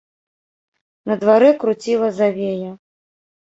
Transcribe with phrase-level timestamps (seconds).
[1.11, 2.71] На дварэ круціла завея.